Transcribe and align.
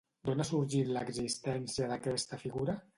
D'on 0.29 0.39
ha 0.43 0.47
sorgit 0.49 0.89
l'existència 0.95 1.93
d'aquesta 1.95 2.45
figura? 2.47 2.83